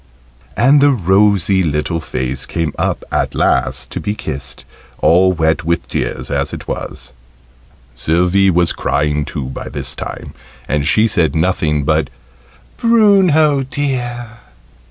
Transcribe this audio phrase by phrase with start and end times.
[0.57, 4.65] And the rosy little face came up at last to be kissed,
[4.97, 7.13] all wet with tears as it was.
[7.93, 10.33] Sylvie was crying too by this time,
[10.67, 12.09] and she said nothing but
[12.77, 14.39] "Bruno, dear!"